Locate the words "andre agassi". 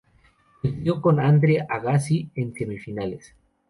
1.19-2.31